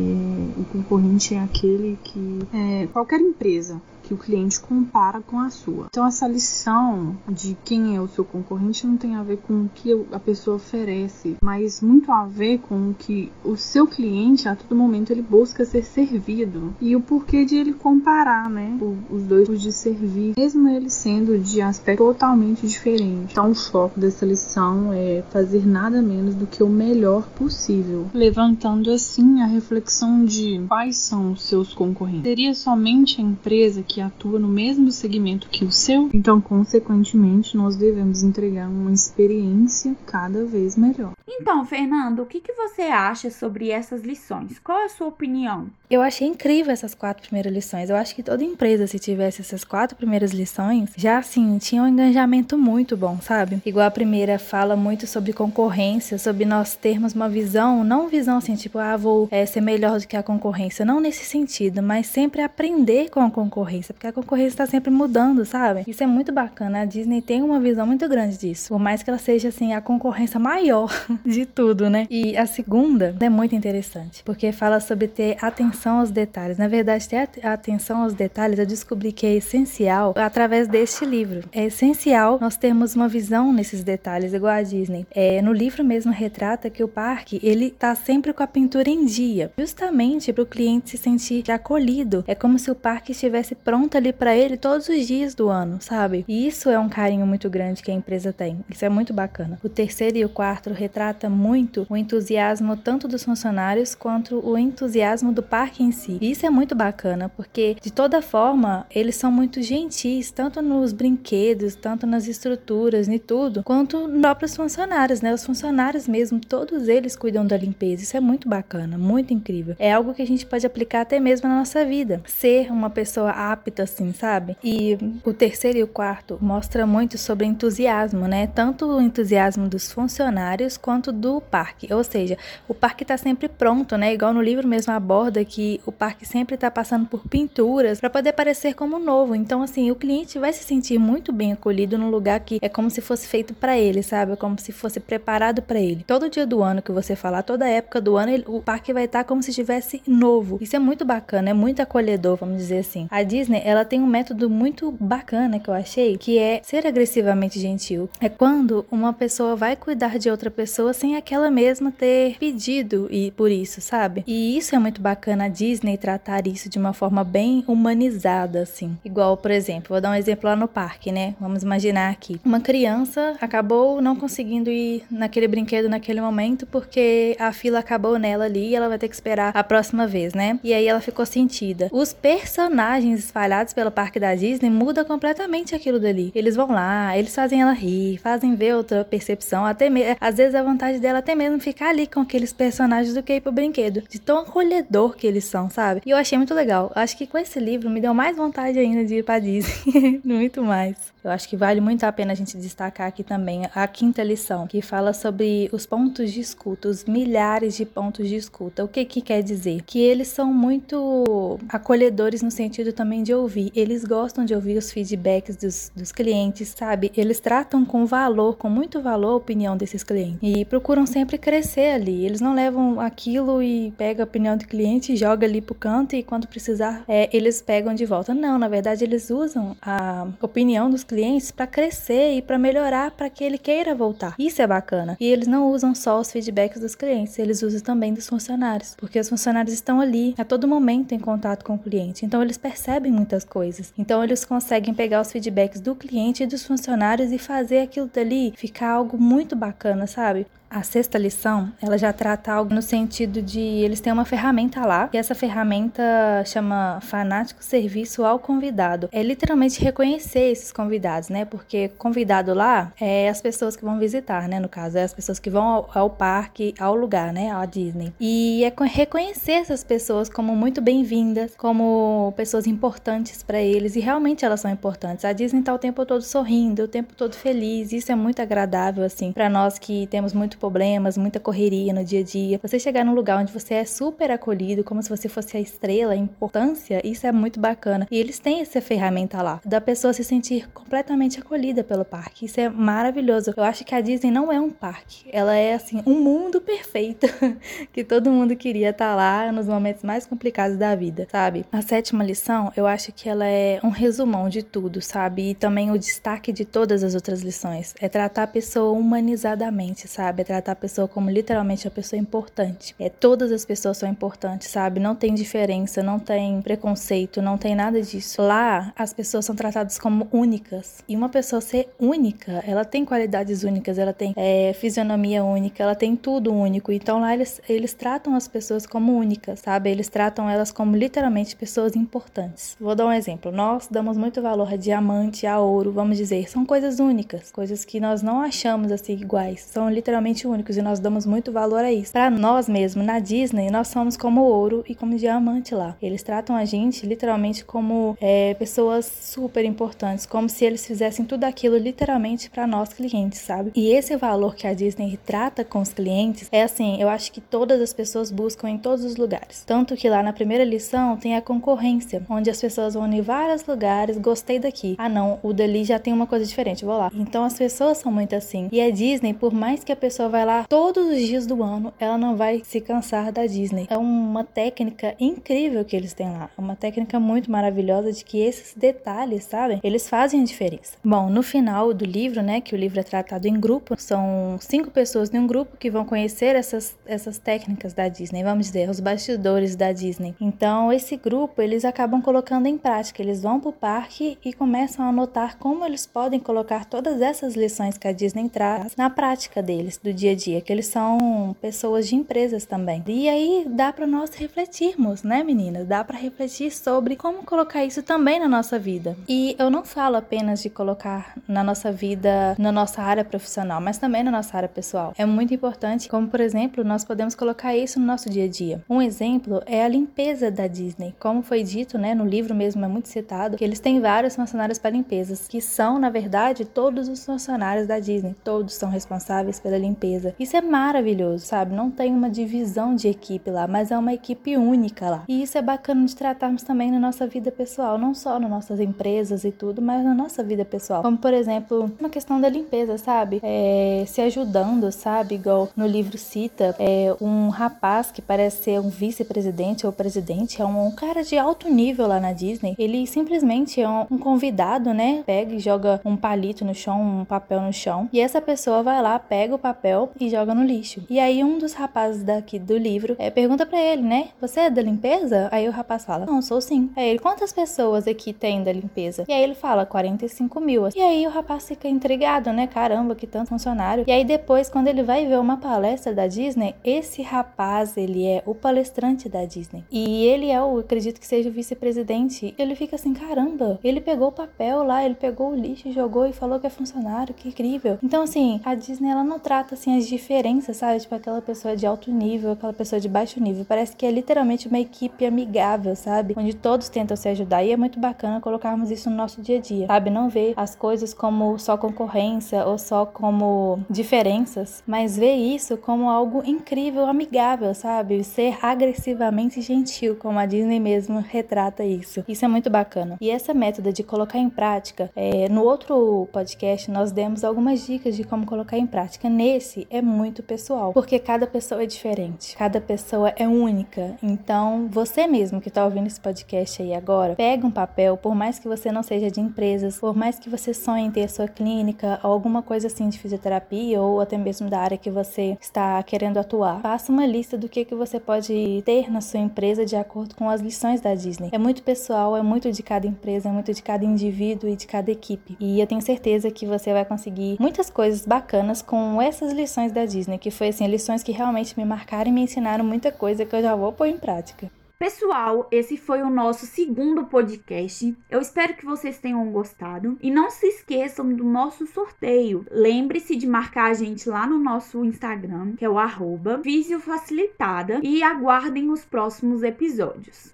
o 0.57 0.65
concorrente 0.71 1.35
é 1.35 1.39
aquele 1.39 1.97
que 2.03 2.39
é, 2.53 2.87
qualquer 2.87 3.19
empresa 3.19 3.81
que 4.11 4.13
o 4.13 4.17
cliente 4.17 4.59
compara 4.59 5.21
com 5.21 5.39
a 5.39 5.49
sua. 5.49 5.87
Então 5.89 6.05
essa 6.05 6.27
lição 6.27 7.15
de 7.29 7.57
quem 7.63 7.95
é 7.95 8.01
o 8.01 8.07
seu 8.07 8.25
concorrente 8.25 8.85
não 8.85 8.97
tem 8.97 9.15
a 9.15 9.23
ver 9.23 9.37
com 9.37 9.53
o 9.53 9.69
que 9.73 10.05
a 10.11 10.19
pessoa 10.19 10.57
oferece, 10.57 11.37
mas 11.41 11.81
muito 11.81 12.11
a 12.11 12.25
ver 12.25 12.59
com 12.59 12.89
o 12.89 12.93
que 12.93 13.31
o 13.43 13.55
seu 13.55 13.87
cliente 13.87 14.49
a 14.49 14.55
todo 14.55 14.75
momento 14.75 15.11
ele 15.11 15.21
busca 15.21 15.63
ser 15.63 15.83
servido 15.83 16.73
e 16.81 16.95
o 16.95 17.01
porquê 17.01 17.45
de 17.45 17.55
ele 17.55 17.73
comparar, 17.73 18.49
né, 18.49 18.77
os 19.09 19.23
dois 19.23 19.61
de 19.61 19.71
servir, 19.71 20.33
mesmo 20.37 20.67
ele 20.67 20.89
sendo 20.89 21.37
de 21.39 21.61
aspecto 21.61 22.03
totalmente 22.03 22.67
diferente. 22.67 23.31
Então 23.31 23.51
o 23.51 23.55
foco 23.55 23.99
dessa 23.99 24.25
lição 24.25 24.91
é 24.91 25.23
fazer 25.29 25.65
nada 25.65 26.01
menos 26.01 26.35
do 26.35 26.45
que 26.45 26.61
o 26.61 26.69
melhor 26.69 27.27
possível, 27.29 28.07
levantando 28.13 28.91
assim 28.91 29.41
a 29.41 29.45
reflexão 29.45 30.25
de 30.25 30.61
quais 30.67 30.97
são 30.97 31.31
os 31.31 31.43
seus 31.43 31.73
concorrentes. 31.73 32.23
Seria 32.23 32.53
somente 32.53 33.21
a 33.21 33.23
empresa 33.23 33.81
que 33.81 34.00
atua 34.01 34.39
no 34.39 34.47
mesmo 34.47 34.91
segmento 34.91 35.49
que 35.49 35.63
o 35.63 35.71
seu, 35.71 36.09
então, 36.13 36.41
consequentemente, 36.41 37.55
nós 37.55 37.75
devemos 37.75 38.23
entregar 38.23 38.67
uma 38.67 38.91
experiência 38.91 39.95
cada 40.05 40.43
vez 40.45 40.75
melhor. 40.75 41.13
Então, 41.27 41.65
Fernando, 41.65 42.21
o 42.21 42.25
que, 42.25 42.39
que 42.39 42.53
você 42.53 42.83
acha 42.83 43.31
sobre 43.31 43.69
essas 43.69 44.03
lições? 44.03 44.59
Qual 44.59 44.77
é 44.77 44.85
a 44.85 44.89
sua 44.89 45.07
opinião? 45.07 45.67
Eu 45.89 46.01
achei 46.01 46.27
incrível 46.27 46.71
essas 46.71 46.93
quatro 46.93 47.23
primeiras 47.23 47.51
lições. 47.51 47.89
Eu 47.89 47.95
acho 47.95 48.15
que 48.15 48.23
toda 48.23 48.43
empresa, 48.43 48.87
se 48.87 48.97
tivesse 48.97 49.41
essas 49.41 49.63
quatro 49.63 49.97
primeiras 49.97 50.31
lições, 50.31 50.91
já 50.95 51.17
assim, 51.17 51.57
tinha 51.57 51.83
um 51.83 51.87
engajamento 51.87 52.57
muito 52.57 52.95
bom, 52.95 53.19
sabe? 53.21 53.61
Igual 53.65 53.87
a 53.87 53.91
primeira 53.91 54.39
fala 54.39 54.75
muito 54.75 55.05
sobre 55.05 55.33
concorrência, 55.33 56.17
sobre 56.17 56.45
nós 56.45 56.75
termos 56.75 57.13
uma 57.13 57.27
visão, 57.27 57.83
não 57.83 58.07
visão 58.07 58.37
assim, 58.37 58.55
tipo, 58.55 58.77
ah, 58.77 58.95
vou 58.95 59.27
é, 59.31 59.45
ser 59.45 59.61
melhor 59.61 59.99
do 59.99 60.07
que 60.07 60.15
a 60.15 60.23
concorrência. 60.23 60.85
Não 60.85 60.99
nesse 60.99 61.25
sentido, 61.25 61.81
mas 61.81 62.07
sempre 62.07 62.41
aprender 62.41 63.09
com 63.09 63.19
a 63.19 63.29
concorrência, 63.29 63.90
porque 63.93 64.07
a 64.07 64.13
concorrência 64.13 64.49
está 64.49 64.65
sempre 64.65 64.91
mudando, 64.91 65.45
sabe? 65.45 65.83
Isso 65.87 66.03
é 66.03 66.07
muito 66.07 66.31
bacana. 66.31 66.81
A 66.81 66.85
Disney 66.85 67.21
tem 67.21 67.41
uma 67.41 67.59
visão 67.59 67.85
muito 67.85 68.07
grande 68.07 68.37
disso. 68.37 68.69
Por 68.69 68.79
mais 68.79 69.03
que 69.03 69.09
ela 69.09 69.19
seja, 69.19 69.49
assim, 69.49 69.73
a 69.73 69.81
concorrência 69.81 70.39
maior 70.39 70.91
de 71.25 71.45
tudo, 71.45 71.89
né? 71.89 72.07
E 72.09 72.37
a 72.37 72.45
segunda 72.45 73.15
é 73.19 73.29
muito 73.29 73.55
interessante, 73.55 74.23
porque 74.23 74.51
fala 74.51 74.79
sobre 74.79 75.07
ter 75.07 75.37
atenção 75.41 75.81
atenção 75.81 75.99
aos 75.99 76.11
detalhes. 76.11 76.57
Na 76.57 76.67
verdade, 76.67 77.07
ter 77.07 77.45
atenção 77.45 78.03
aos 78.03 78.13
detalhes 78.13 78.59
eu 78.59 78.65
descobri 78.65 79.11
que 79.11 79.25
é 79.25 79.35
essencial 79.35 80.13
através 80.15 80.67
deste 80.67 81.05
livro. 81.05 81.43
É 81.51 81.65
essencial 81.65 82.37
nós 82.39 82.55
termos 82.55 82.95
uma 82.95 83.07
visão 83.07 83.51
nesses 83.51 83.83
detalhes, 83.83 84.33
igual 84.33 84.53
a 84.53 84.61
Disney. 84.61 85.05
É, 85.11 85.41
no 85.41 85.51
livro 85.51 85.83
mesmo 85.83 86.11
retrata 86.11 86.69
que 86.69 86.83
o 86.83 86.87
parque 86.87 87.39
ele 87.43 87.71
tá 87.71 87.95
sempre 87.95 88.33
com 88.33 88.43
a 88.43 88.47
pintura 88.47 88.89
em 88.89 89.05
dia, 89.05 89.51
justamente 89.57 90.31
para 90.31 90.43
o 90.43 90.45
cliente 90.45 90.91
se 90.91 90.97
sentir 90.97 91.49
acolhido. 91.51 92.23
É 92.27 92.35
como 92.35 92.59
se 92.59 92.69
o 92.69 92.75
parque 92.75 93.11
estivesse 93.11 93.55
pronto 93.71 93.95
ali 93.95 94.11
para 94.11 94.35
ele 94.35 94.57
todos 94.57 94.89
os 94.89 95.07
dias 95.07 95.33
do 95.33 95.47
ano, 95.47 95.77
sabe? 95.79 96.25
E 96.27 96.45
isso 96.45 96.69
é 96.69 96.77
um 96.77 96.89
carinho 96.89 97.25
muito 97.25 97.49
grande 97.49 97.81
que 97.81 97.89
a 97.89 97.93
empresa 97.93 98.33
tem. 98.33 98.59
Isso 98.69 98.83
é 98.83 98.89
muito 98.89 99.13
bacana. 99.13 99.57
O 99.63 99.69
terceiro 99.69 100.17
e 100.17 100.25
o 100.25 100.29
quarto 100.29 100.71
retrata 100.71 101.29
muito 101.29 101.87
o 101.89 101.95
entusiasmo 101.95 102.75
tanto 102.75 103.07
dos 103.07 103.23
funcionários 103.23 103.95
quanto 103.95 104.45
o 104.45 104.57
entusiasmo 104.57 105.31
do 105.31 105.41
parque 105.41 105.83
em 105.83 105.93
si. 105.93 106.17
E 106.19 106.31
isso 106.31 106.45
é 106.45 106.49
muito 106.49 106.75
bacana, 106.75 107.29
porque 107.29 107.77
de 107.81 107.93
toda 107.93 108.21
forma 108.21 108.85
eles 108.93 109.15
são 109.15 109.31
muito 109.31 109.61
gentis, 109.61 110.31
tanto 110.31 110.61
nos 110.61 110.91
brinquedos, 110.91 111.73
tanto 111.73 112.05
nas 112.05 112.27
estruturas 112.27 113.07
e 113.07 113.19
tudo, 113.19 113.63
quanto 113.63 114.05
nos 114.05 114.19
próprios 114.19 114.53
funcionários, 114.53 115.21
né? 115.21 115.33
Os 115.33 115.45
funcionários 115.45 116.09
mesmo, 116.09 116.41
todos 116.41 116.89
eles 116.89 117.15
cuidam 117.15 117.47
da 117.47 117.55
limpeza. 117.55 118.03
Isso 118.03 118.17
é 118.17 118.19
muito 118.19 118.49
bacana, 118.49 118.97
muito 118.97 119.33
incrível. 119.33 119.77
É 119.79 119.93
algo 119.93 120.13
que 120.13 120.21
a 120.21 120.27
gente 120.27 120.45
pode 120.45 120.65
aplicar 120.65 120.99
até 120.99 121.21
mesmo 121.21 121.47
na 121.47 121.59
nossa 121.59 121.85
vida. 121.85 122.21
Ser 122.25 122.69
uma 122.69 122.89
pessoa 122.89 123.29
apta, 123.29 123.60
assim, 123.81 124.13
sabe? 124.13 124.57
E 124.63 124.97
o 125.23 125.33
terceiro 125.33 125.77
e 125.77 125.83
o 125.83 125.87
quarto 125.87 126.37
mostra 126.41 126.85
muito 126.85 127.17
sobre 127.17 127.45
entusiasmo, 127.45 128.27
né? 128.27 128.47
Tanto 128.47 128.85
o 128.85 129.01
entusiasmo 129.01 129.67
dos 129.67 129.91
funcionários 129.91 130.77
quanto 130.77 131.11
do 131.11 131.41
parque. 131.41 131.93
Ou 131.93 132.03
seja, 132.03 132.37
o 132.67 132.73
parque 132.73 133.03
está 133.03 133.17
sempre 133.17 133.47
pronto, 133.47 133.97
né? 133.97 134.13
Igual 134.13 134.33
no 134.33 134.41
livro 134.41 134.67
mesmo 134.67 134.93
aborda 134.93 135.43
que 135.43 135.81
o 135.85 135.91
parque 135.91 136.25
sempre 136.25 136.55
está 136.55 136.71
passando 136.71 137.05
por 137.05 137.27
pinturas 137.27 137.99
para 137.99 138.09
poder 138.09 138.33
parecer 138.33 138.73
como 138.73 138.97
novo. 138.97 139.35
Então, 139.35 139.61
assim, 139.61 139.91
o 139.91 139.95
cliente 139.95 140.39
vai 140.39 140.53
se 140.53 140.63
sentir 140.63 140.97
muito 140.97 141.31
bem 141.31 141.53
acolhido 141.53 141.97
num 141.97 142.09
lugar 142.09 142.39
que 142.39 142.59
é 142.61 142.69
como 142.69 142.89
se 142.89 143.01
fosse 143.01 143.27
feito 143.27 143.53
para 143.53 143.77
ele, 143.77 144.01
sabe? 144.01 144.33
É 144.33 144.35
como 144.35 144.59
se 144.59 144.71
fosse 144.71 144.99
preparado 144.99 145.61
para 145.61 145.79
ele. 145.79 146.03
Todo 146.07 146.29
dia 146.29 146.45
do 146.45 146.63
ano 146.63 146.81
que 146.81 146.91
você 146.91 147.15
falar, 147.15 147.43
toda 147.43 147.67
época 147.67 147.99
do 147.99 148.17
ano, 148.17 148.31
ele, 148.31 148.45
o 148.47 148.61
parque 148.61 148.93
vai 148.93 149.05
estar 149.05 149.19
tá 149.19 149.23
como 149.25 149.43
se 149.43 149.49
estivesse 149.49 150.01
novo. 150.07 150.57
Isso 150.61 150.75
é 150.75 150.79
muito 150.79 151.03
bacana, 151.03 151.49
é 151.49 151.53
muito 151.53 151.81
acolhedor, 151.81 152.37
vamos 152.37 152.57
dizer 152.57 152.79
assim. 152.79 153.07
A 153.09 153.23
Disney, 153.23 153.50
ela 153.57 153.85
tem 153.85 153.99
um 154.01 154.07
método 154.07 154.49
muito 154.49 154.91
bacana 154.99 155.59
que 155.59 155.69
eu 155.69 155.73
achei, 155.73 156.17
que 156.17 156.37
é 156.37 156.61
ser 156.63 156.85
agressivamente 156.85 157.59
gentil. 157.59 158.09
É 158.19 158.29
quando 158.29 158.85
uma 158.91 159.13
pessoa 159.13 159.55
vai 159.55 159.75
cuidar 159.75 160.17
de 160.17 160.29
outra 160.29 160.49
pessoa 160.49 160.93
sem 160.93 161.15
aquela 161.15 161.49
mesma 161.51 161.91
ter 161.91 162.37
pedido 162.37 163.07
e 163.11 163.31
por 163.31 163.51
isso, 163.51 163.81
sabe? 163.81 164.23
E 164.27 164.57
isso 164.57 164.75
é 164.75 164.79
muito 164.79 165.01
bacana. 165.01 165.49
Disney 165.49 165.97
tratar 165.97 166.47
isso 166.47 166.69
de 166.69 166.77
uma 166.77 166.93
forma 166.93 167.23
bem 167.23 167.63
humanizada, 167.67 168.61
assim. 168.61 168.97
Igual, 169.03 169.37
por 169.37 169.51
exemplo, 169.51 169.89
vou 169.89 170.01
dar 170.01 170.11
um 170.11 170.15
exemplo 170.15 170.49
lá 170.49 170.55
no 170.55 170.67
parque, 170.67 171.11
né? 171.11 171.35
Vamos 171.39 171.63
imaginar 171.63 172.11
aqui. 172.11 172.39
Uma 172.43 172.59
criança 172.59 173.35
acabou 173.41 174.01
não 174.01 174.15
conseguindo 174.15 174.69
ir 174.69 175.03
naquele 175.09 175.47
brinquedo 175.47 175.89
naquele 175.89 176.21
momento 176.21 176.65
porque 176.65 177.35
a 177.39 177.51
fila 177.51 177.79
acabou 177.79 178.17
nela 178.17 178.45
ali 178.45 178.69
e 178.69 178.75
ela 178.75 178.87
vai 178.87 178.97
ter 178.97 179.07
que 179.07 179.15
esperar 179.15 179.51
a 179.55 179.63
próxima 179.63 180.07
vez, 180.07 180.33
né? 180.33 180.59
E 180.63 180.73
aí 180.73 180.87
ela 180.87 181.01
ficou 181.01 181.25
sentida. 181.25 181.89
Os 181.91 182.13
personagens 182.13 183.31
espalhados 183.41 183.73
pelo 183.73 183.91
parque 183.91 184.19
da 184.19 184.35
Disney 184.35 184.69
mudam 184.69 185.03
completamente 185.03 185.73
aquilo 185.75 185.99
dali. 185.99 186.31
Eles 186.35 186.55
vão 186.55 186.67
lá, 186.67 187.17
eles 187.17 187.33
fazem 187.33 187.61
ela 187.61 187.73
rir, 187.73 188.17
fazem 188.19 188.55
ver 188.55 188.75
outra 188.75 189.03
percepção, 189.03 189.65
até 189.65 189.89
mesmo, 189.89 190.15
às 190.21 190.37
vezes 190.37 190.53
a 190.53 190.63
vontade 190.63 190.99
dela 190.99 191.19
até 191.19 191.33
mesmo 191.33 191.59
ficar 191.59 191.89
ali 191.89 192.05
com 192.05 192.21
aqueles 192.21 192.53
personagens 192.53 193.13
do 193.13 193.23
que 193.23 193.33
ir 193.33 193.41
pro 193.41 193.51
brinquedo. 193.51 194.03
De 194.07 194.19
tão 194.19 194.39
acolhedor 194.39 195.15
que 195.15 195.27
eles 195.27 195.41
lição, 195.41 195.69
sabe? 195.69 196.01
E 196.05 196.11
eu 196.11 196.17
achei 196.17 196.37
muito 196.37 196.53
legal. 196.53 196.91
Acho 196.93 197.17
que 197.17 197.25
com 197.25 197.37
esse 197.37 197.59
livro 197.59 197.89
me 197.89 197.99
deu 197.99 198.13
mais 198.13 198.37
vontade 198.37 198.77
ainda 198.77 199.03
de 199.03 199.15
ir 199.15 199.23
pra 199.23 199.39
Disney. 199.39 200.21
muito 200.23 200.63
mais. 200.63 200.95
Eu 201.23 201.29
acho 201.29 201.47
que 201.47 201.55
vale 201.55 201.79
muito 201.79 202.03
a 202.03 202.11
pena 202.11 202.31
a 202.31 202.35
gente 202.35 202.57
destacar 202.57 203.07
aqui 203.07 203.23
também 203.23 203.69
a 203.75 203.87
quinta 203.87 204.23
lição, 204.23 204.65
que 204.65 204.81
fala 204.81 205.13
sobre 205.13 205.69
os 205.71 205.85
pontos 205.85 206.31
de 206.31 206.39
escuta, 206.39 206.87
os 206.87 207.05
milhares 207.05 207.77
de 207.77 207.85
pontos 207.85 208.27
de 208.27 208.35
escuta. 208.35 208.83
O 208.83 208.87
que 208.87 209.05
que 209.05 209.21
quer 209.21 209.43
dizer? 209.43 209.83
Que 209.85 209.99
eles 209.99 210.29
são 210.29 210.51
muito 210.51 211.59
acolhedores 211.69 212.41
no 212.41 212.49
sentido 212.49 212.91
também 212.91 213.21
de 213.21 213.33
ouvir. 213.33 213.71
Eles 213.75 214.03
gostam 214.03 214.45
de 214.45 214.55
ouvir 214.55 214.77
os 214.77 214.91
feedbacks 214.91 215.55
dos, 215.55 215.91
dos 215.95 216.11
clientes, 216.11 216.73
sabe? 216.75 217.11
Eles 217.15 217.39
tratam 217.39 217.85
com 217.85 218.05
valor, 218.05 218.57
com 218.57 218.69
muito 218.69 218.99
valor 218.99 219.33
a 219.33 219.35
opinião 219.35 219.77
desses 219.77 220.03
clientes 220.03 220.39
e 220.41 220.65
procuram 220.65 221.05
sempre 221.05 221.37
crescer 221.37 221.91
ali. 221.93 222.25
Eles 222.25 222.41
não 222.41 222.55
levam 222.55 222.99
aquilo 222.99 223.61
e 223.61 223.93
pega 223.95 224.23
a 224.23 224.25
opinião 224.25 224.57
do 224.57 224.65
cliente 224.65 225.13
e 225.13 225.15
joga 225.15 225.45
ali 225.45 225.61
pro 225.61 225.75
canto 225.75 226.15
e 226.15 226.23
quando 226.23 226.47
precisar 226.47 227.03
é, 227.07 227.29
eles 227.31 227.61
pegam 227.61 227.93
de 227.93 228.05
volta. 228.05 228.33
Não, 228.33 228.57
na 228.57 228.67
verdade 228.67 229.03
eles 229.03 229.29
usam 229.29 229.77
a 229.81 230.27
opinião 230.41 230.89
dos 230.89 231.03
clientes 231.11 231.51
para 231.51 231.67
crescer 231.67 232.37
e 232.37 232.41
para 232.41 232.57
melhorar 232.57 233.11
para 233.11 233.29
que 233.29 233.43
ele 233.43 233.57
queira 233.57 233.93
voltar. 233.93 234.33
Isso 234.39 234.61
é 234.61 234.65
bacana. 234.65 235.17
E 235.19 235.25
eles 235.25 235.45
não 235.45 235.69
usam 235.69 235.93
só 235.93 236.17
os 236.17 236.31
feedbacks 236.31 236.79
dos 236.79 236.95
clientes, 236.95 237.37
eles 237.37 237.61
usam 237.61 237.81
também 237.81 238.13
dos 238.13 238.29
funcionários, 238.29 238.95
porque 238.95 239.19
os 239.19 239.27
funcionários 239.27 239.73
estão 239.73 239.99
ali 239.99 240.33
a 240.37 240.45
todo 240.45 240.69
momento 240.69 241.11
em 241.11 241.19
contato 241.19 241.65
com 241.65 241.73
o 241.73 241.77
cliente. 241.77 242.25
Então 242.25 242.41
eles 242.41 242.57
percebem 242.57 243.11
muitas 243.11 243.43
coisas. 243.43 243.91
Então 243.97 244.23
eles 244.23 244.45
conseguem 244.45 244.93
pegar 244.93 245.19
os 245.19 245.33
feedbacks 245.33 245.81
do 245.81 245.93
cliente 245.93 246.43
e 246.43 246.47
dos 246.47 246.65
funcionários 246.65 247.33
e 247.33 247.37
fazer 247.37 247.79
aquilo 247.79 248.09
dali 248.13 248.53
ficar 248.55 248.91
algo 248.91 249.17
muito 249.17 249.53
bacana, 249.53 250.07
sabe? 250.07 250.47
A 250.71 250.83
sexta 250.83 251.17
lição, 251.17 251.69
ela 251.81 251.97
já 251.97 252.13
trata 252.13 252.53
algo 252.53 252.73
no 252.73 252.81
sentido 252.81 253.41
de 253.41 253.59
eles 253.59 253.99
têm 253.99 254.13
uma 254.13 254.23
ferramenta 254.23 254.85
lá, 254.85 255.09
e 255.11 255.17
essa 255.17 255.35
ferramenta 255.35 256.01
chama 256.45 256.99
Fanático 257.01 257.61
Serviço 257.61 258.23
ao 258.23 258.39
Convidado. 258.39 259.09
É 259.11 259.21
literalmente 259.21 259.83
reconhecer 259.83 260.49
esses 260.49 260.71
convidados, 260.71 261.27
né? 261.27 261.43
Porque 261.43 261.89
convidado 261.97 262.53
lá 262.53 262.93
é 263.01 263.27
as 263.27 263.41
pessoas 263.41 263.75
que 263.75 263.83
vão 263.83 263.99
visitar, 263.99 264.47
né? 264.47 264.61
No 264.61 264.69
caso, 264.69 264.97
é 264.97 265.03
as 265.03 265.13
pessoas 265.13 265.39
que 265.39 265.49
vão 265.49 265.63
ao, 265.63 265.89
ao 265.93 266.09
parque, 266.09 266.73
ao 266.79 266.95
lugar, 266.95 267.33
né? 267.33 267.51
À 267.51 267.65
Disney. 267.65 268.13
E 268.17 268.63
é 268.63 268.73
reconhecer 268.85 269.51
essas 269.51 269.83
pessoas 269.83 270.29
como 270.29 270.55
muito 270.55 270.79
bem-vindas, 270.79 271.53
como 271.57 272.33
pessoas 272.37 272.65
importantes 272.65 273.43
para 273.43 273.59
eles, 273.61 273.97
e 273.97 273.99
realmente 273.99 274.45
elas 274.45 274.61
são 274.61 274.71
importantes. 274.71 275.25
A 275.25 275.33
Disney 275.33 275.63
tá 275.63 275.73
o 275.73 275.77
tempo 275.77 276.05
todo 276.05 276.21
sorrindo, 276.21 276.83
o 276.83 276.87
tempo 276.87 277.13
todo 277.13 277.35
feliz, 277.35 277.91
isso 277.91 278.09
é 278.09 278.15
muito 278.15 278.41
agradável, 278.41 279.03
assim, 279.03 279.33
para 279.33 279.49
nós 279.49 279.77
que 279.77 280.07
temos 280.07 280.31
muito 280.31 280.60
problemas, 280.61 281.17
muita 281.17 281.39
correria 281.39 281.91
no 281.91 282.05
dia 282.05 282.19
a 282.19 282.23
dia. 282.23 282.59
Você 282.61 282.77
chegar 282.77 283.03
num 283.03 283.15
lugar 283.15 283.39
onde 283.39 283.51
você 283.51 283.73
é 283.73 283.85
super 283.85 284.29
acolhido, 284.29 284.83
como 284.83 285.01
se 285.01 285.09
você 285.09 285.27
fosse 285.27 285.57
a 285.57 285.59
estrela, 285.59 286.13
a 286.13 286.15
importância, 286.15 287.01
isso 287.03 287.25
é 287.25 287.31
muito 287.31 287.59
bacana. 287.59 288.07
E 288.11 288.17
eles 288.17 288.37
têm 288.37 288.61
essa 288.61 288.79
ferramenta 288.79 289.41
lá, 289.41 289.59
da 289.65 289.81
pessoa 289.81 290.13
se 290.13 290.23
sentir 290.23 290.69
completamente 290.69 291.39
acolhida 291.39 291.83
pelo 291.83 292.05
parque. 292.05 292.45
Isso 292.45 292.59
é 292.59 292.69
maravilhoso. 292.69 293.53
Eu 293.57 293.63
acho 293.63 293.83
que 293.83 293.95
a 293.95 294.01
Disney 294.01 294.29
não 294.29 294.51
é 294.51 294.59
um 294.59 294.69
parque, 294.69 295.25
ela 295.33 295.55
é 295.55 295.73
assim, 295.73 296.03
um 296.05 296.19
mundo 296.19 296.61
perfeito 296.61 297.25
que 297.91 298.03
todo 298.03 298.29
mundo 298.29 298.55
queria 298.55 298.91
estar 298.91 299.15
lá 299.15 299.51
nos 299.51 299.67
momentos 299.67 300.03
mais 300.03 300.27
complicados 300.27 300.77
da 300.77 300.93
vida, 300.93 301.27
sabe? 301.31 301.65
A 301.71 301.81
sétima 301.81 302.23
lição, 302.23 302.71
eu 302.77 302.85
acho 302.85 303.11
que 303.11 303.27
ela 303.27 303.47
é 303.47 303.79
um 303.83 303.89
resumão 303.89 304.47
de 304.47 304.61
tudo, 304.61 305.01
sabe? 305.01 305.49
E 305.49 305.55
também 305.55 305.89
o 305.89 305.97
destaque 305.97 306.51
de 306.51 306.65
todas 306.65 307.03
as 307.03 307.15
outras 307.15 307.41
lições. 307.41 307.95
É 307.99 308.07
tratar 308.07 308.43
a 308.43 308.47
pessoa 308.47 308.91
humanizadamente, 308.91 310.07
sabe? 310.07 310.41
É 310.41 310.50
tratar 310.51 310.73
a 310.73 310.75
pessoa 310.75 311.07
como 311.07 311.29
literalmente 311.29 311.87
a 311.87 311.91
pessoa 311.91 312.19
importante. 312.19 312.93
É, 312.99 313.07
todas 313.09 313.53
as 313.53 313.63
pessoas 313.63 313.97
são 313.97 314.09
importantes, 314.09 314.67
sabe? 314.67 314.99
Não 314.99 315.15
tem 315.15 315.33
diferença, 315.33 316.03
não 316.03 316.19
tem 316.19 316.61
preconceito, 316.61 317.41
não 317.41 317.57
tem 317.57 317.73
nada 317.73 318.01
disso. 318.01 318.41
Lá, 318.41 318.91
as 318.97 319.13
pessoas 319.13 319.45
são 319.45 319.55
tratadas 319.55 319.97
como 319.97 320.27
únicas. 320.29 321.03
E 321.07 321.15
uma 321.15 321.29
pessoa 321.29 321.61
ser 321.61 321.87
única, 321.97 322.61
ela 322.67 322.83
tem 322.83 323.05
qualidades 323.05 323.63
únicas, 323.63 323.97
ela 323.97 324.11
tem 324.11 324.33
é, 324.35 324.73
fisionomia 324.73 325.41
única, 325.41 325.83
ela 325.83 325.95
tem 325.95 326.17
tudo 326.17 326.53
único. 326.53 326.91
Então 326.91 327.21
lá 327.21 327.33
eles, 327.33 327.61
eles 327.69 327.93
tratam 327.93 328.35
as 328.35 328.49
pessoas 328.49 328.85
como 328.85 329.17
únicas, 329.17 329.61
sabe? 329.61 329.89
Eles 329.89 330.09
tratam 330.09 330.49
elas 330.49 330.69
como 330.69 330.97
literalmente 330.97 331.55
pessoas 331.55 331.95
importantes. 331.95 332.75
Vou 332.77 332.93
dar 332.93 333.05
um 333.05 333.13
exemplo. 333.13 333.53
Nós 333.53 333.87
damos 333.89 334.17
muito 334.17 334.41
valor 334.41 334.73
a 334.73 334.75
diamante, 334.75 335.47
a 335.47 335.59
ouro, 335.59 335.93
vamos 335.93 336.17
dizer, 336.17 336.49
são 336.49 336.65
coisas 336.65 336.99
únicas, 336.99 337.51
coisas 337.51 337.85
que 337.85 338.01
nós 338.01 338.21
não 338.21 338.41
achamos 338.41 338.91
assim 338.91 339.13
iguais. 339.13 339.61
São 339.61 339.89
literalmente 339.89 340.40
únicos 340.47 340.77
e 340.77 340.81
nós 340.81 340.99
damos 340.99 341.25
muito 341.25 341.51
valor 341.51 341.83
a 341.83 341.91
isso. 341.91 342.11
Para 342.11 342.29
nós 342.29 342.67
mesmos, 342.67 343.05
na 343.05 343.19
Disney, 343.19 343.69
nós 343.69 343.87
somos 343.87 344.17
como 344.17 344.41
ouro 344.41 344.83
e 344.87 344.95
como 344.95 345.15
diamante 345.15 345.73
lá. 345.75 345.95
Eles 346.01 346.23
tratam 346.23 346.55
a 346.55 346.65
gente 346.65 347.05
literalmente 347.05 347.63
como 347.63 348.17
é, 348.19 348.53
pessoas 348.55 349.05
super 349.05 349.63
importantes, 349.65 350.25
como 350.25 350.49
se 350.49 350.65
eles 350.65 350.85
fizessem 350.85 351.25
tudo 351.25 351.43
aquilo 351.43 351.77
literalmente 351.77 352.49
para 352.49 352.65
nós 352.67 352.93
clientes, 352.93 353.39
sabe? 353.39 353.71
E 353.75 353.91
esse 353.91 354.15
valor 354.15 354.55
que 354.55 354.67
a 354.67 354.73
Disney 354.73 355.19
trata 355.25 355.63
com 355.63 355.81
os 355.81 355.93
clientes 355.93 356.47
é 356.51 356.63
assim, 356.63 357.01
eu 357.01 357.09
acho 357.09 357.31
que 357.31 357.41
todas 357.41 357.81
as 357.81 357.93
pessoas 357.93 358.31
buscam 358.31 358.69
em 358.69 358.77
todos 358.77 359.03
os 359.03 359.15
lugares. 359.15 359.63
Tanto 359.65 359.95
que 359.95 360.09
lá 360.09 360.23
na 360.23 360.33
primeira 360.33 360.63
lição 360.63 361.17
tem 361.17 361.35
a 361.35 361.41
concorrência, 361.41 362.23
onde 362.29 362.49
as 362.49 362.59
pessoas 362.59 362.93
vão 362.93 363.11
em 363.11 363.21
vários 363.21 363.65
lugares, 363.65 364.17
gostei 364.17 364.59
daqui. 364.59 364.95
Ah 364.97 365.09
não, 365.09 365.39
o 365.43 365.53
dali 365.53 365.83
já 365.83 365.99
tem 365.99 366.13
uma 366.13 366.27
coisa 366.27 366.45
diferente, 366.45 366.85
vou 366.85 366.97
lá. 366.97 367.11
Então 367.13 367.43
as 367.43 367.57
pessoas 367.57 367.97
são 367.97 368.11
muito 368.11 368.35
assim. 368.35 368.69
E 368.71 368.81
a 368.81 368.89
Disney, 368.89 369.33
por 369.33 369.53
mais 369.53 369.83
que 369.83 369.91
a 369.91 369.95
pessoa 369.95 370.29
vai 370.31 370.45
lá 370.45 370.65
todos 370.67 371.07
os 371.07 371.17
dias 371.17 371.45
do 371.45 371.61
ano, 371.61 371.93
ela 371.99 372.17
não 372.17 372.35
vai 372.35 372.61
se 372.63 372.79
cansar 372.81 373.31
da 373.31 373.45
Disney. 373.45 373.87
É 373.89 373.97
uma 373.97 374.43
técnica 374.43 375.15
incrível 375.19 375.83
que 375.83 375.95
eles 375.95 376.13
têm 376.13 376.29
lá. 376.31 376.49
É 376.57 376.61
uma 376.61 376.75
técnica 376.75 377.19
muito 377.19 377.51
maravilhosa 377.51 378.11
de 378.11 378.23
que 378.23 378.39
esses 378.39 378.73
detalhes, 378.73 379.43
sabe? 379.43 379.79
Eles 379.83 380.09
fazem 380.09 380.41
a 380.41 380.45
diferença. 380.45 380.97
Bom, 381.03 381.29
no 381.29 381.43
final 381.43 381.93
do 381.93 382.05
livro, 382.05 382.41
né, 382.41 382.61
que 382.61 382.73
o 382.73 382.77
livro 382.77 382.99
é 382.99 383.03
tratado 383.03 383.47
em 383.47 383.59
grupo, 383.59 383.95
são 383.99 384.57
cinco 384.59 384.89
pessoas 384.89 385.33
em 385.33 385.39
um 385.39 385.47
grupo 385.47 385.77
que 385.77 385.91
vão 385.91 386.05
conhecer 386.05 386.55
essas, 386.55 386.97
essas 387.05 387.37
técnicas 387.37 387.93
da 387.93 388.07
Disney, 388.07 388.43
vamos 388.43 388.67
dizer, 388.67 388.89
os 388.89 388.99
bastidores 388.99 389.75
da 389.75 389.91
Disney. 389.91 390.33
Então, 390.39 390.91
esse 390.91 391.17
grupo, 391.17 391.61
eles 391.61 391.83
acabam 391.83 392.21
colocando 392.21 392.67
em 392.67 392.77
prática. 392.77 393.21
Eles 393.21 393.41
vão 393.41 393.59
pro 393.59 393.71
parque 393.71 394.37
e 394.43 394.53
começam 394.53 395.05
a 395.05 395.11
notar 395.11 395.57
como 395.57 395.85
eles 395.85 396.05
podem 396.05 396.39
colocar 396.39 396.85
todas 396.85 397.21
essas 397.21 397.55
lições 397.55 397.97
que 397.97 398.07
a 398.07 398.11
Disney 398.11 398.49
traz 398.49 398.95
na 398.95 399.09
prática 399.09 399.61
deles, 399.61 399.97
do 399.97 400.10
dia 400.13 400.31
a 400.31 400.35
dia, 400.35 400.61
que 400.61 400.71
eles 400.71 400.87
são 400.87 401.55
pessoas 401.61 402.07
de 402.07 402.15
empresas 402.15 402.65
também. 402.65 403.03
E 403.07 403.29
aí 403.29 403.65
dá 403.67 403.91
para 403.91 404.07
nós 404.07 404.31
refletirmos, 404.31 405.23
né, 405.23 405.43
meninas? 405.43 405.87
Dá 405.87 406.03
para 406.03 406.17
refletir 406.17 406.71
sobre 406.71 407.15
como 407.15 407.43
colocar 407.43 407.83
isso 407.85 408.01
também 408.03 408.39
na 408.39 408.47
nossa 408.47 408.79
vida. 408.79 409.15
E 409.27 409.55
eu 409.59 409.69
não 409.69 409.83
falo 409.83 410.15
apenas 410.17 410.61
de 410.61 410.69
colocar 410.69 411.35
na 411.47 411.63
nossa 411.63 411.91
vida, 411.91 412.55
na 412.57 412.71
nossa 412.71 413.01
área 413.01 413.23
profissional, 413.23 413.81
mas 413.81 413.97
também 413.97 414.23
na 414.23 414.31
nossa 414.31 414.55
área 414.57 414.69
pessoal. 414.69 415.13
É 415.17 415.25
muito 415.25 415.53
importante, 415.53 416.09
como 416.09 416.27
por 416.27 416.39
exemplo, 416.39 416.83
nós 416.83 417.03
podemos 417.03 417.35
colocar 417.35 417.75
isso 417.75 417.99
no 417.99 418.05
nosso 418.05 418.29
dia 418.29 418.45
a 418.45 418.47
dia. 418.47 418.81
Um 418.89 419.01
exemplo 419.01 419.61
é 419.65 419.83
a 419.83 419.87
limpeza 419.87 420.49
da 420.49 420.67
Disney. 420.67 421.13
Como 421.19 421.41
foi 421.41 421.63
dito, 421.63 421.97
né, 421.97 422.13
no 422.13 422.25
livro 422.25 422.55
mesmo 422.55 422.83
é 422.83 422.87
muito 422.87 423.07
citado, 423.07 423.57
que 423.57 423.63
eles 423.63 423.79
têm 423.79 423.99
vários 423.99 424.35
funcionários 424.35 424.79
para 424.79 424.91
limpezas, 424.91 425.47
que 425.47 425.61
são, 425.61 425.99
na 425.99 426.09
verdade, 426.09 426.65
todos 426.65 427.07
os 427.07 427.25
funcionários 427.25 427.87
da 427.87 427.99
Disney. 427.99 428.35
Todos 428.43 428.73
são 428.73 428.89
responsáveis 428.89 429.59
pela 429.59 429.77
limpeza. 429.77 430.00
Isso 430.39 430.57
é 430.57 430.61
maravilhoso, 430.61 431.45
sabe? 431.45 431.75
Não 431.75 431.91
tem 431.91 432.13
uma 432.13 432.29
divisão 432.29 432.95
de 432.95 433.07
equipe 433.07 433.51
lá, 433.51 433.67
mas 433.67 433.91
é 433.91 433.97
uma 433.97 434.13
equipe 434.13 434.57
única 434.57 435.09
lá. 435.09 435.23
E 435.27 435.43
isso 435.43 435.57
é 435.57 435.61
bacana 435.61 436.05
de 436.05 436.15
tratarmos 436.15 436.63
também 436.63 436.91
na 436.91 436.99
nossa 436.99 437.27
vida 437.27 437.51
pessoal, 437.51 437.97
não 437.97 438.13
só 438.13 438.39
nas 438.39 438.49
nossas 438.49 438.79
empresas 438.79 439.43
e 439.43 439.51
tudo, 439.51 439.81
mas 439.81 440.03
na 440.03 440.13
nossa 440.13 440.43
vida 440.43 440.65
pessoal. 440.65 441.03
Como, 441.03 441.17
por 441.17 441.33
exemplo, 441.33 441.91
uma 441.99 442.09
questão 442.09 442.41
da 442.41 442.49
limpeza, 442.49 442.97
sabe? 442.97 443.39
É, 443.43 444.03
se 444.07 444.21
ajudando, 444.21 444.91
sabe? 444.91 445.35
Igual 445.35 445.69
no 445.75 445.85
livro 445.85 446.17
cita, 446.17 446.75
é, 446.79 447.15
um 447.21 447.49
rapaz 447.49 448.11
que 448.11 448.21
parece 448.21 448.63
ser 448.63 448.79
um 448.79 448.89
vice-presidente 448.89 449.85
ou 449.85 449.93
presidente, 449.93 450.61
é 450.61 450.65
um, 450.65 450.87
um, 450.87 450.91
cara 450.91 451.23
de 451.23 451.37
alto 451.37 451.69
nível 451.69 452.07
lá 452.07 452.19
na 452.19 452.33
Disney. 452.33 452.75
Ele 452.77 453.05
simplesmente 453.05 453.81
é 453.81 453.87
um, 453.87 454.07
um 454.11 454.17
convidado, 454.17 454.93
né? 454.93 455.23
Pega 455.25 455.53
e 455.53 455.59
joga 455.59 456.01
um 456.03 456.15
palito 456.15 456.65
no 456.65 456.73
chão, 456.73 457.21
um 457.21 457.25
papel 457.25 457.61
no 457.61 457.73
chão. 457.73 458.09
E 458.11 458.19
essa 458.19 458.41
pessoa 458.41 458.81
vai 458.81 459.01
lá, 459.01 459.19
pega 459.19 459.53
o 459.53 459.59
papel 459.59 459.90
e 460.19 460.29
joga 460.29 460.53
no 460.53 460.63
lixo. 460.63 461.03
E 461.09 461.19
aí 461.19 461.43
um 461.43 461.57
dos 461.57 461.73
rapazes 461.73 462.23
daqui 462.23 462.57
do 462.59 462.77
livro 462.77 463.15
é, 463.17 463.29
pergunta 463.29 463.65
para 463.65 463.79
ele, 463.79 464.01
né? 464.01 464.29
Você 464.39 464.61
é 464.61 464.69
da 464.69 464.81
limpeza? 464.81 465.49
Aí 465.51 465.67
o 465.67 465.71
rapaz 465.71 466.05
fala, 466.05 466.25
não, 466.25 466.41
sou 466.41 466.61
sim. 466.61 466.89
Aí 466.95 467.09
ele, 467.09 467.19
quantas 467.19 467.51
pessoas 467.51 468.07
aqui 468.07 468.33
tem 468.33 468.63
da 468.63 468.71
limpeza? 468.71 469.25
E 469.27 469.33
aí 469.33 469.43
ele 469.43 469.55
fala, 469.55 469.85
45 469.85 470.59
mil. 470.59 470.87
E 470.95 471.01
aí 471.01 471.27
o 471.27 471.29
rapaz 471.29 471.67
fica 471.67 471.87
intrigado, 471.87 472.51
né? 472.51 472.67
Caramba, 472.67 473.15
que 473.15 473.27
tanto 473.27 473.49
funcionário. 473.49 474.03
E 474.07 474.11
aí 474.11 474.23
depois, 474.23 474.69
quando 474.69 474.87
ele 474.87 475.03
vai 475.03 475.25
ver 475.25 475.39
uma 475.39 475.57
palestra 475.57 476.13
da 476.13 476.27
Disney, 476.27 476.75
esse 476.83 477.21
rapaz, 477.21 477.97
ele 477.97 478.25
é 478.25 478.41
o 478.45 478.55
palestrante 478.55 479.29
da 479.29 479.45
Disney. 479.45 479.83
E 479.91 480.25
ele 480.25 480.49
é 480.49 480.61
o, 480.61 480.79
acredito 480.79 481.19
que 481.19 481.27
seja 481.27 481.49
o 481.49 481.51
vice-presidente. 481.51 482.53
Ele 482.57 482.75
fica 482.75 482.95
assim, 482.95 483.13
caramba, 483.13 483.79
ele 483.83 484.01
pegou 484.01 484.29
o 484.29 484.31
papel 484.31 484.83
lá, 484.83 485.03
ele 485.03 485.15
pegou 485.15 485.51
o 485.51 485.55
lixo, 485.55 485.91
jogou 485.91 486.25
e 486.25 486.33
falou 486.33 486.59
que 486.59 486.67
é 486.67 486.69
funcionário, 486.69 487.33
que 487.33 487.49
incrível. 487.49 487.99
Então 488.03 488.23
assim, 488.23 488.59
a 488.63 488.75
Disney 488.75 489.09
ela 489.09 489.23
não 489.23 489.39
trata 489.39 489.75
assim 489.81 489.97
as 489.97 490.07
diferenças, 490.07 490.77
sabe? 490.77 490.99
Tipo 490.99 491.15
aquela 491.15 491.41
pessoa 491.41 491.75
de 491.75 491.85
alto 491.85 492.11
nível, 492.11 492.51
aquela 492.51 492.73
pessoa 492.73 492.99
de 492.99 493.09
baixo 493.09 493.41
nível. 493.41 493.65
Parece 493.67 493.95
que 493.95 494.05
é 494.05 494.11
literalmente 494.11 494.67
uma 494.67 494.79
equipe 494.79 495.25
amigável, 495.25 495.95
sabe? 495.95 496.35
Onde 496.37 496.53
todos 496.53 496.87
tentam 496.87 497.17
se 497.17 497.27
ajudar. 497.29 497.63
E 497.63 497.71
é 497.71 497.77
muito 497.77 497.99
bacana 497.99 498.39
colocarmos 498.39 498.91
isso 498.91 499.09
no 499.09 499.15
nosso 499.15 499.41
dia 499.41 499.57
a 499.57 499.61
dia, 499.61 499.87
sabe? 499.87 500.09
Não 500.09 500.29
ver 500.29 500.53
as 500.55 500.75
coisas 500.75 501.13
como 501.13 501.57
só 501.57 501.75
concorrência 501.77 502.65
ou 502.65 502.77
só 502.77 503.05
como 503.05 503.79
diferenças, 503.89 504.83
mas 504.85 505.17
ver 505.17 505.35
isso 505.35 505.77
como 505.77 506.09
algo 506.09 506.43
incrível, 506.45 507.05
amigável, 507.05 507.73
sabe? 507.73 508.23
Ser 508.23 508.57
agressivamente 508.61 509.61
gentil, 509.61 510.15
como 510.15 510.37
a 510.37 510.45
Disney 510.45 510.79
mesmo 510.79 511.19
retrata 511.19 511.83
isso. 511.83 512.23
Isso 512.27 512.45
é 512.45 512.47
muito 512.47 512.69
bacana. 512.69 513.17
E 513.19 513.29
essa 513.31 513.53
método 513.53 513.91
de 513.91 514.03
colocar 514.03 514.37
em 514.37 514.49
prática, 514.49 515.09
é, 515.15 515.49
no 515.49 515.63
outro 515.63 516.27
podcast 516.31 516.91
nós 516.91 517.11
demos 517.11 517.43
algumas 517.43 517.85
dicas 517.85 518.15
de 518.15 518.23
como 518.23 518.45
colocar 518.45 518.77
em 518.77 518.85
prática. 518.85 519.29
Nesse 519.29 519.70
é 519.89 520.01
muito 520.01 520.43
pessoal, 520.43 520.93
porque 520.93 521.17
cada 521.19 521.47
pessoa 521.47 521.83
é 521.83 521.85
diferente, 521.85 522.55
cada 522.55 522.81
pessoa 522.81 523.29
é 523.35 523.47
única. 523.47 524.15
Então, 524.21 524.87
você 524.89 525.27
mesmo 525.27 525.61
que 525.61 525.69
está 525.69 525.85
ouvindo 525.85 526.07
esse 526.07 526.19
podcast 526.19 526.81
aí 526.81 526.93
agora, 526.93 527.35
pega 527.35 527.65
um 527.65 527.71
papel, 527.71 528.17
por 528.17 528.35
mais 528.35 528.59
que 528.59 528.67
você 528.67 528.91
não 528.91 529.01
seja 529.01 529.31
de 529.31 529.39
empresas, 529.39 529.97
por 529.97 530.15
mais 530.15 530.37
que 530.37 530.49
você 530.49 530.73
sonhe 530.73 531.05
em 531.05 531.11
ter 531.11 531.23
a 531.23 531.29
sua 531.29 531.47
clínica 531.47 532.19
alguma 532.21 532.61
coisa 532.61 532.87
assim 532.87 533.09
de 533.09 533.17
fisioterapia 533.17 534.01
ou 534.01 534.19
até 534.19 534.37
mesmo 534.37 534.69
da 534.69 534.79
área 534.79 534.97
que 534.97 535.09
você 535.09 535.57
está 535.61 536.01
querendo 536.03 536.37
atuar, 536.37 536.81
faça 536.81 537.11
uma 537.11 537.25
lista 537.25 537.57
do 537.57 537.69
que, 537.69 537.85
que 537.85 537.95
você 537.95 538.19
pode 538.19 538.81
ter 538.85 539.11
na 539.11 539.21
sua 539.21 539.39
empresa 539.39 539.85
de 539.85 539.95
acordo 539.95 540.35
com 540.35 540.49
as 540.49 540.61
lições 540.61 541.01
da 541.01 541.15
Disney. 541.15 541.49
É 541.51 541.57
muito 541.57 541.81
pessoal, 541.83 542.35
é 542.35 542.41
muito 542.41 542.71
de 542.71 542.83
cada 542.83 543.07
empresa, 543.07 543.49
é 543.49 543.51
muito 543.51 543.73
de 543.73 543.81
cada 543.81 544.03
indivíduo 544.03 544.69
e 544.69 544.75
de 544.75 544.85
cada 544.85 545.11
equipe. 545.11 545.55
E 545.59 545.79
eu 545.79 545.87
tenho 545.87 546.01
certeza 546.01 546.51
que 546.51 546.65
você 546.65 546.91
vai 546.91 547.05
conseguir 547.05 547.57
muitas 547.59 547.89
coisas 547.89 548.25
bacanas 548.25 548.81
com 548.81 549.21
essas 549.21 549.53
lições 549.53 549.60
da 549.91 550.05
Disney, 550.05 550.37
que 550.37 550.51
foi 550.51 550.69
assim, 550.69 550.87
lições 550.87 551.23
que 551.23 551.31
realmente 551.31 551.77
me 551.77 551.85
marcaram 551.85 552.29
e 552.29 552.33
me 552.33 552.41
ensinaram 552.41 552.83
muita 552.83 553.11
coisa 553.11 553.45
que 553.45 553.55
eu 553.55 553.61
já 553.61 553.75
vou 553.75 553.93
pôr 553.93 554.07
em 554.07 554.17
prática. 554.17 554.71
Pessoal, 555.01 555.67
esse 555.71 555.97
foi 555.97 556.21
o 556.21 556.29
nosso 556.29 556.67
segundo 556.67 557.25
podcast. 557.25 558.15
Eu 558.29 558.39
espero 558.39 558.75
que 558.75 558.85
vocês 558.85 559.17
tenham 559.17 559.51
gostado. 559.51 560.15
E 560.21 560.29
não 560.29 560.51
se 560.51 560.67
esqueçam 560.67 561.33
do 561.33 561.43
nosso 561.43 561.87
sorteio. 561.87 562.67
Lembre-se 562.69 563.35
de 563.35 563.47
marcar 563.47 563.89
a 563.89 563.93
gente 563.95 564.29
lá 564.29 564.45
no 564.45 564.59
nosso 564.59 565.03
Instagram, 565.03 565.73
que 565.75 565.83
é 565.83 565.89
o 565.89 565.97
arroba 565.97 566.61
Facilitada. 566.99 567.99
E 568.03 568.21
aguardem 568.21 568.91
os 568.91 569.03
próximos 569.03 569.63
episódios. 569.63 570.53